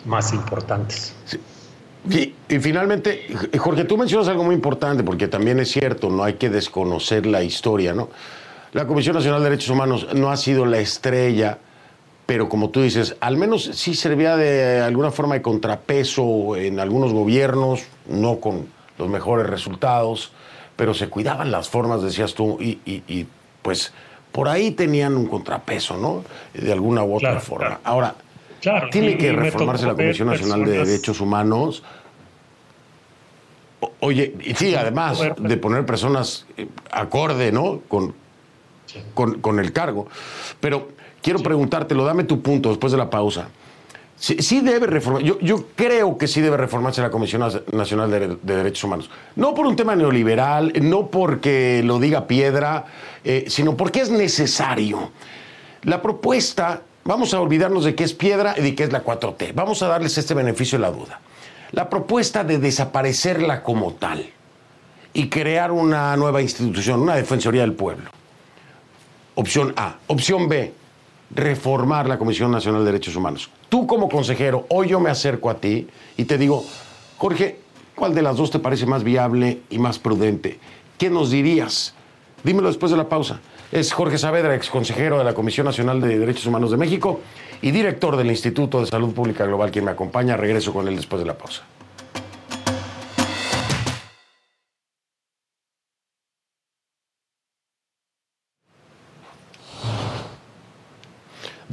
[0.05, 1.13] más importantes.
[1.25, 1.39] Sí.
[2.49, 6.49] Y, finalmente, Jorge, tú mencionas algo muy importante, porque también es cierto, no hay que
[6.49, 8.09] desconocer la historia, ¿no?
[8.73, 11.59] La Comisión Nacional de Derechos Humanos no ha sido la estrella,
[12.25, 17.13] pero como tú dices, al menos sí servía de alguna forma de contrapeso en algunos
[17.13, 18.67] gobiernos, no con
[18.97, 20.33] los mejores resultados
[20.75, 23.27] pero se cuidaban las formas, decías tú, y,
[23.61, 23.93] pues
[24.31, 26.23] por ahí tenían un contrapeso, ¿no?
[26.53, 27.79] De alguna u otra forma.
[27.83, 28.15] Ahora,
[28.91, 31.83] tiene que reformarse la Comisión Nacional de Derechos Humanos.
[33.99, 37.81] oye, y sí, además de poner personas eh, acorde, ¿no?
[37.87, 38.15] Con,
[39.13, 40.07] con, con el cargo.
[40.59, 40.89] Pero
[41.21, 43.49] quiero preguntártelo, dame tu punto después de la pausa.
[44.23, 45.21] Sí, debe reformar.
[45.21, 49.09] Yo, creo que sí debe reformarse la Comisión Nacional de, Derechos Humanos.
[49.35, 52.85] No por un tema neoliberal, no porque lo diga piedra,
[53.25, 55.11] eh, sino porque es necesario.
[55.81, 59.51] La propuesta, vamos a olvidarnos de qué es piedra y de qué es la 4T.
[59.53, 61.19] Vamos a darles este beneficio de la duda.
[61.73, 64.25] La propuesta de desaparecerla como tal
[65.11, 68.09] y crear una nueva institución, una Defensoría del Pueblo.
[69.35, 69.97] Opción A.
[70.07, 70.82] Opción B
[71.35, 73.49] reformar la Comisión Nacional de Derechos Humanos.
[73.69, 76.63] Tú como consejero, hoy yo me acerco a ti y te digo,
[77.17, 77.59] Jorge,
[77.95, 80.59] ¿cuál de las dos te parece más viable y más prudente?
[80.97, 81.95] ¿Qué nos dirías?
[82.43, 83.39] Dímelo después de la pausa.
[83.71, 87.21] Es Jorge Saavedra, ex consejero de la Comisión Nacional de Derechos Humanos de México
[87.61, 90.37] y director del Instituto de Salud Pública Global, quien me acompaña.
[90.37, 91.63] Regreso con él después de la pausa.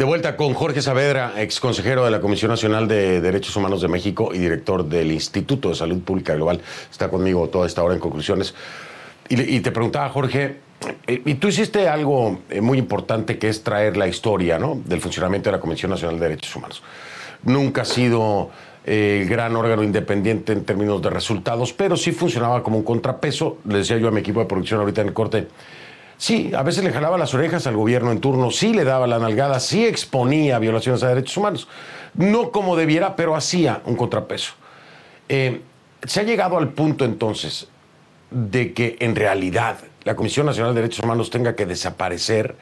[0.01, 3.89] De vuelta con Jorge Saavedra, ex consejero de la Comisión Nacional de Derechos Humanos de
[3.89, 6.59] México y director del Instituto de Salud Pública Global.
[6.91, 8.55] Está conmigo toda esta hora en conclusiones.
[9.29, 10.57] Y, te preguntaba, Jorge,
[11.07, 14.81] eh, y tú hiciste algo eh, muy importante que es traer la historia ¿no?
[14.87, 16.83] del funcionamiento de la Comisión Nacional de Derechos Humanos.
[17.43, 18.49] Nunca ha sido
[18.87, 23.59] eh, el gran órgano independiente en términos de resultados, pero sí funcionaba como un contrapeso.
[23.67, 25.49] Le decía yo a mi equipo de producción ahorita en el corte
[26.21, 29.19] Sí, a veces le jalaba las orejas al gobierno en turno, sí le daba la
[29.19, 31.67] nalgada, sí exponía violaciones a derechos humanos.
[32.13, 34.53] No como debiera, pero hacía un contrapeso.
[35.31, 35.63] Eh,
[36.05, 37.69] se ha llegado al punto entonces
[38.31, 42.55] de que en realidad la Comisión Nacional de Derechos Humanos tenga que desaparecer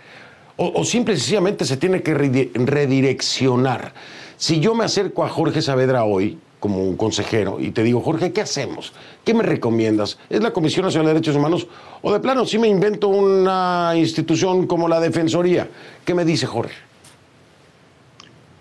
[0.56, 3.92] o, o simple y sencillamente se tiene que redireccionar.
[4.36, 8.32] Si yo me acerco a Jorge Saavedra hoy, como un consejero y te digo, Jorge,
[8.32, 8.92] ¿qué hacemos?
[9.24, 10.18] ¿Qué me recomiendas?
[10.28, 11.68] ¿Es la Comisión Nacional de Derechos Humanos
[12.02, 15.68] o de plano si me invento una institución como la Defensoría?
[16.04, 16.74] ¿Qué me dice Jorge?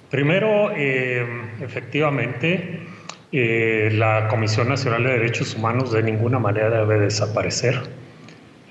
[0.10, 1.26] Primero, eh,
[1.62, 2.80] efectivamente,
[3.32, 7.82] eh, la Comisión Nacional de Derechos Humanos de ninguna manera debe desaparecer.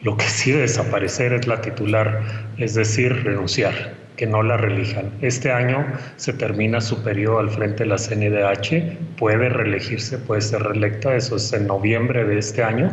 [0.02, 2.22] Lo que sí debe desaparecer es la titular,
[2.58, 5.10] es decir, renunciar que no la relijan.
[5.20, 10.62] Este año se termina su periodo al frente de la CNDH, puede reelegirse, puede ser
[10.62, 12.90] reelecta, eso es en noviembre de este año,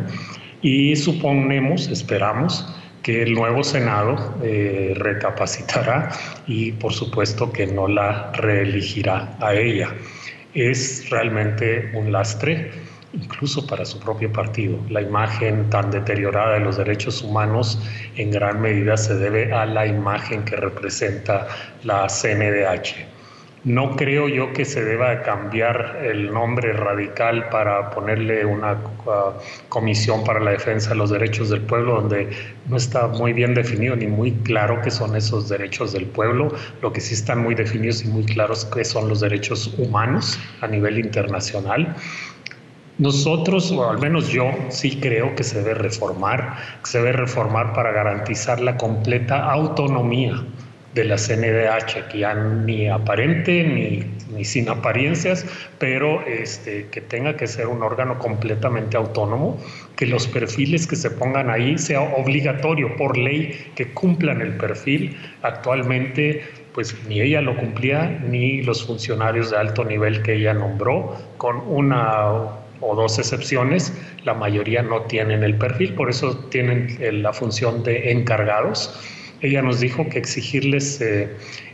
[0.62, 2.66] y suponemos, esperamos,
[3.02, 6.08] que el nuevo Senado eh, recapacitará
[6.46, 9.94] y por supuesto que no la reelegirá a ella.
[10.54, 12.70] Es realmente un lastre
[13.14, 14.78] incluso para su propio partido.
[14.88, 17.78] La imagen tan deteriorada de los derechos humanos
[18.16, 21.46] en gran medida se debe a la imagen que representa
[21.84, 23.14] la CNDH.
[23.64, 29.32] No creo yo que se deba cambiar el nombre radical para ponerle una uh,
[29.70, 32.28] comisión para la defensa de los derechos del pueblo, donde
[32.68, 36.54] no está muy bien definido ni muy claro qué son esos derechos del pueblo.
[36.82, 40.66] Lo que sí están muy definidos y muy claros qué son los derechos humanos a
[40.66, 41.96] nivel internacional.
[42.98, 47.72] Nosotros, o al menos yo, sí creo que se debe reformar, que se debe reformar
[47.72, 50.44] para garantizar la completa autonomía
[50.94, 55.44] de la CNDH, que ya ni aparente ni, ni sin apariencias,
[55.80, 59.58] pero este, que tenga que ser un órgano completamente autónomo,
[59.96, 65.16] que los perfiles que se pongan ahí sea obligatorio por ley que cumplan el perfil.
[65.42, 71.16] Actualmente pues ni ella lo cumplía, ni los funcionarios de alto nivel que ella nombró,
[71.36, 73.92] con una o dos excepciones,
[74.24, 79.00] la mayoría no tienen el perfil, por eso tienen eh, la función de encargados.
[79.40, 81.28] Ella nos dijo que exigirles eh,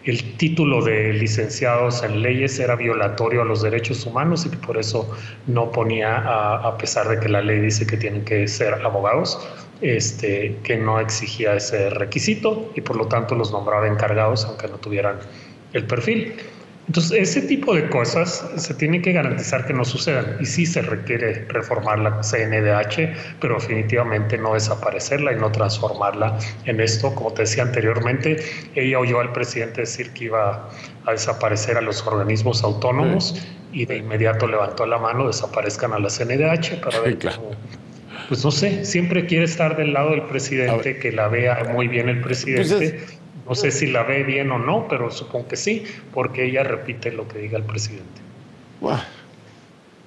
[0.04, 4.78] el título de licenciados en leyes era violatorio a los derechos humanos y que por
[4.78, 5.08] eso
[5.46, 9.38] no ponía, a, pesar de que la ley dice que tienen que ser abogados,
[9.82, 14.76] este, que no exigía ese requisito y por lo tanto los nombraba encargados aunque no
[14.78, 15.18] tuvieran
[15.72, 16.34] el perfil.
[16.90, 20.82] Entonces, ese tipo de cosas se tiene que garantizar que no sucedan y sí se
[20.82, 27.14] requiere reformar la CNDH, pero definitivamente no desaparecerla y no transformarla en esto.
[27.14, 28.42] Como te decía anteriormente,
[28.74, 30.68] ella oyó al presidente decir que iba
[31.06, 33.40] a desaparecer a los organismos autónomos
[33.72, 37.18] y de inmediato levantó la mano, desaparezcan a la CNDH para ver
[38.28, 42.08] Pues no sé, siempre quiere estar del lado del presidente, que la vea muy bien
[42.08, 43.19] el presidente.
[43.46, 47.12] No sé si la ve bien o no, pero supongo que sí, porque ella repite
[47.12, 48.20] lo que diga el presidente.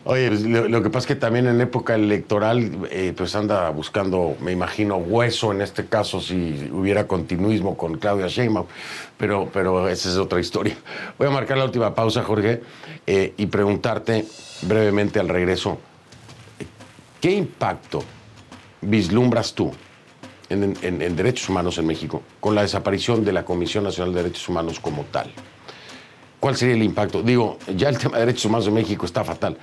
[0.06, 4.36] Oye, pues, lo, que pasa es que también en época electoral, eh, pues anda buscando,
[4.42, 8.68] me imagino, hueso en este caso, si hubiera continuismo con Claudia Sheinbaum,
[9.18, 10.76] pero, pero esa es otra historia.
[11.18, 12.62] Voy a marcar la última pausa, Jorge,
[13.08, 14.26] eh, y preguntarte
[14.64, 15.80] brevemente al regreso,
[17.22, 18.04] ¿qué impacto
[18.82, 19.72] vislumbras tú
[20.54, 24.80] en, derechos humanos en México con la desaparición de la Comisión Nacional de Derechos Humanos
[24.80, 25.32] como tal?
[26.40, 27.24] ¿Cuál sería el impacto?
[27.24, 29.58] Digo, ya el tema de derechos humanos en México está fatal,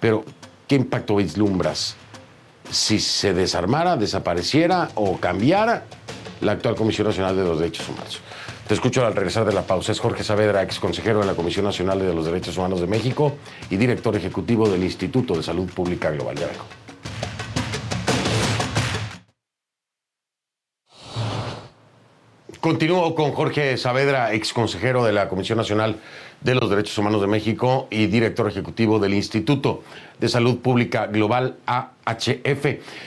[0.00, 0.24] pero
[0.66, 1.96] ¿qué impacto vislumbras
[2.70, 5.84] si se desarmara, desapareciera o cambiara
[6.40, 8.20] la actual Comisión Nacional de los Derechos Humanos?
[8.66, 9.92] Te escucho al regresar de la pausa.
[9.92, 13.34] Es Jorge Saavedra, ex consejero de la Comisión Nacional de los Derechos Humanos de México
[13.68, 16.36] y director ejecutivo del Instituto de Salud Pública Global.
[16.36, 16.83] Ya vengo.
[22.64, 26.00] Continúo con Jorge Saavedra, ex consejero de la Comisión Nacional
[26.40, 29.82] de los Derechos Humanos de México y director ejecutivo del Instituto
[30.18, 32.64] de Salud Pública Global AHF.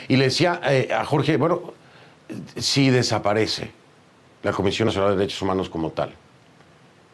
[0.10, 1.74] Y le decía eh, a Jorge, bueno,
[2.56, 3.72] si desaparece
[4.44, 6.14] la Comisión Nacional de Derechos Humanos como tal,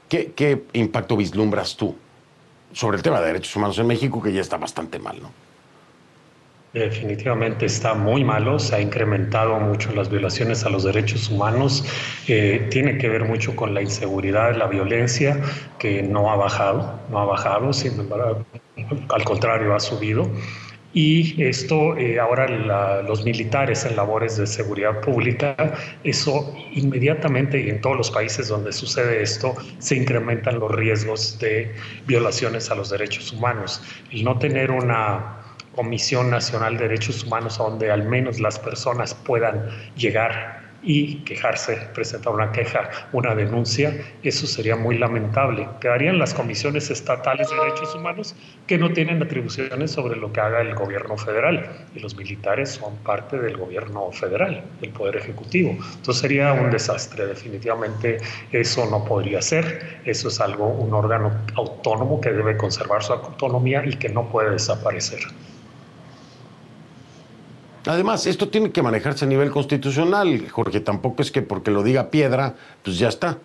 [0.09, 1.95] ¿qué, qué impacto vislumbras tú
[2.73, 5.31] sobre el tema de derechos humanos en México, que ya está bastante mal, ¿no?
[6.73, 11.85] Definitivamente está muy malo, se ha incrementado mucho las violaciones a los derechos humanos,
[12.27, 15.39] eh, tiene que ver mucho con la inseguridad, la violencia,
[15.77, 18.43] que no ha bajado, no ha bajado, sin embargo,
[19.09, 20.27] al contrario, ha subido.
[20.95, 22.47] Y esto, eh, ahora
[23.03, 28.71] los militares en labores de seguridad pública, eso inmediatamente y en todos los países donde
[28.71, 31.71] sucede esto, se incrementan los riesgos de
[32.07, 33.81] violaciones a los derechos humanos.
[34.11, 35.42] El no tener una
[35.75, 41.77] Comisión Nacional de Derechos Humanos a donde al menos las personas puedan llegar y quejarse,
[41.93, 45.67] presentar una queja, una denuncia, eso sería muy lamentable.
[45.79, 48.35] Quedarían las comisiones estatales de derechos humanos
[48.67, 52.97] que no tienen atribuciones sobre lo que haga el gobierno federal y los militares son
[52.97, 55.71] parte del gobierno federal, del poder ejecutivo.
[55.71, 58.17] Entonces sería un desastre, definitivamente
[58.51, 63.83] eso no podría ser, eso es algo, un órgano autónomo que debe conservar su autonomía
[63.85, 65.21] y que no puede desaparecer.
[67.85, 70.79] Además, esto tiene que manejarse a nivel constitucional, Jorge.
[70.79, 73.37] Tampoco es que porque lo diga piedra, pues ya está.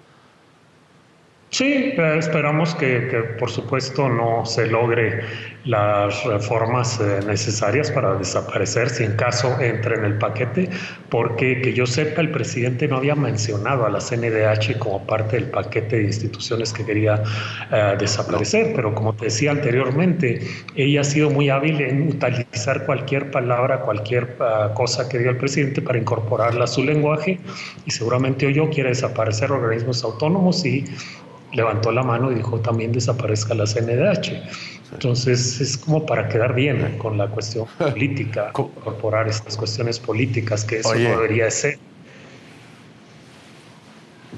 [1.51, 2.99] Sí, eh, esperamos que,
[3.39, 5.23] por supuesto no se logre
[5.65, 10.69] las reformas eh, necesarias para desaparecer si en caso entre en el paquete,
[11.09, 15.47] porque que yo sepa el presidente no había mencionado a la CNDH como parte del
[15.47, 17.23] paquete de instituciones que quería
[17.73, 20.41] eh, desaparecer, pero como te decía anteriormente,
[20.75, 24.37] ella ha sido muy hábil en utilizar cualquier palabra, cualquier
[24.75, 27.41] cosa que diga el presidente para incorporarla a su lenguaje
[27.87, 30.85] y seguramente oyó quiere desaparecer organismos autónomos y
[31.53, 34.33] levantó la mano y dijo también desaparezca la CNDH.
[34.93, 40.79] Entonces es como para quedar bien con la cuestión política, incorporar estas cuestiones políticas que
[40.79, 41.79] eso no debería ser.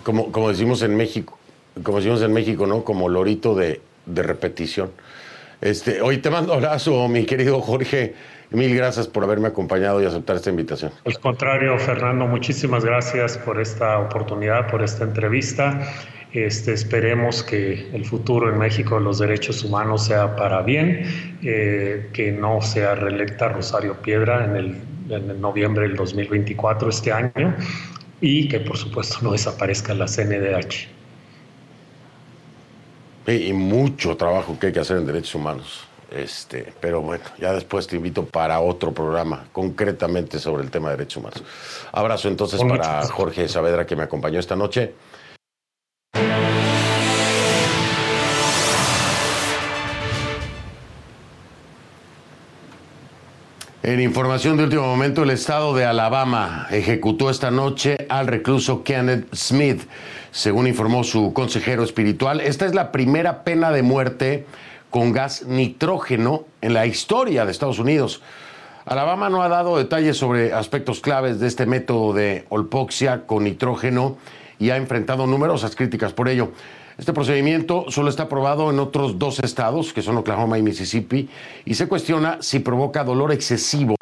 [0.02, 1.38] Como, como decimos en México,
[1.82, 2.84] como decimos en México, ¿no?
[2.84, 4.90] Como lorito de, de repetición.
[5.60, 8.14] Este, hoy te mando abrazo, mi querido Jorge.
[8.50, 10.90] Mil gracias por haberme acompañado y aceptar esta invitación.
[11.04, 15.80] Al contrario, Fernando, muchísimas gracias por esta oportunidad, por esta entrevista.
[16.32, 22.08] Este, esperemos que el futuro en México de los derechos humanos sea para bien, eh,
[22.12, 27.56] que no sea reelecta Rosario Piedra en el, en noviembre del 2024 este año
[28.20, 30.88] y que por supuesto no desaparezca la CNDH.
[33.26, 35.86] Y mucho trabajo que hay que hacer en derechos humanos.
[36.10, 40.96] Este, pero bueno, ya después te invito para otro programa, concretamente sobre el tema de
[40.96, 41.42] derechos humanos.
[41.92, 44.94] Abrazo entonces para Jorge Saavedra que me acompañó esta noche.
[53.82, 59.34] En información de último momento, el estado de Alabama ejecutó esta noche al recluso Kenneth
[59.34, 59.88] Smith,
[60.30, 62.42] según informó su consejero espiritual.
[62.42, 64.44] Esta es la primera pena de muerte
[64.90, 68.20] con gas nitrógeno en la historia de Estados Unidos.
[68.84, 74.18] Alabama no ha dado detalles sobre aspectos claves de este método de olpoxia con nitrógeno
[74.58, 76.52] y ha enfrentado numerosas críticas por ello.
[77.00, 81.30] Este procedimiento solo está aprobado en otros dos estados, que son Oklahoma y Mississippi,
[81.64, 83.96] y se cuestiona si provoca dolor excesivo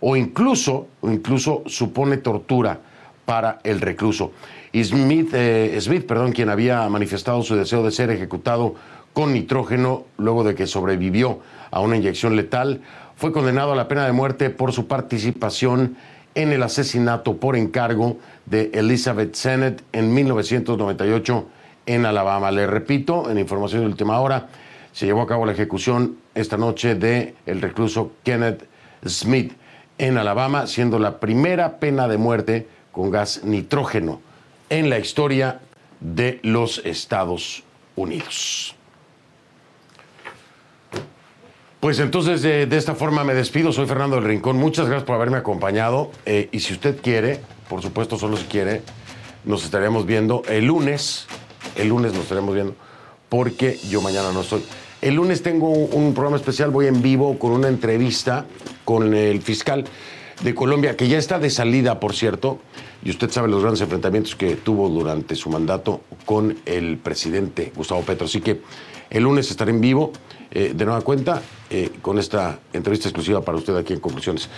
[0.00, 2.78] o incluso, incluso supone tortura
[3.24, 4.32] para el recluso.
[4.70, 8.74] Y Smith, eh, Smith perdón, quien había manifestado su deseo de ser ejecutado
[9.14, 11.40] con nitrógeno luego de que sobrevivió
[11.70, 12.82] a una inyección letal,
[13.16, 15.96] fue condenado a la pena de muerte por su participación
[16.34, 21.46] en el asesinato por encargo de Elizabeth Sennett en 1998
[21.86, 22.50] en Alabama.
[22.50, 24.48] Le repito, en información de última hora,
[24.92, 28.64] se llevó a cabo la ejecución esta noche de el recluso Kenneth
[29.06, 29.52] Smith
[29.98, 34.20] en Alabama, siendo la primera pena de muerte con gas nitrógeno
[34.68, 35.60] en la historia
[36.00, 37.62] de los Estados
[37.96, 38.74] Unidos.
[41.80, 43.72] Pues entonces de, esta forma me despido.
[43.72, 44.56] Soy Fernando del Rincón.
[44.56, 46.12] Muchas gracias por haberme acompañado.
[46.26, 48.82] Eh, y si usted quiere, por supuesto, solo si quiere,
[49.44, 51.26] nos estaremos viendo el lunes.
[51.76, 52.74] El lunes nos estaremos viendo
[53.28, 54.62] porque yo mañana no estoy.
[55.00, 58.46] El lunes tengo un programa especial, voy en vivo con una entrevista
[58.84, 59.84] con el fiscal
[60.42, 62.58] de Colombia, que ya está de salida, por cierto,
[63.04, 68.02] y usted sabe los grandes enfrentamientos que tuvo durante su mandato con el presidente Gustavo
[68.02, 68.26] Petro.
[68.26, 68.60] Así que
[69.10, 70.12] el lunes estaré en vivo,
[70.50, 74.48] eh, de nueva cuenta, eh, con esta entrevista exclusiva para usted aquí en Conclusiones.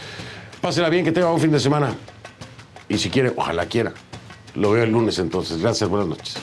[0.60, 1.94] Pásela bien, que tenga un fin de semana.
[2.88, 3.92] Y si quiere, ojalá quiera.
[4.54, 5.60] Lo veo el lunes entonces.
[5.60, 6.36] Gracias, buenas noches.